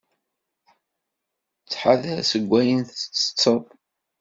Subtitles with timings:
[1.63, 3.63] Ttḥadar seg wayen tettetted.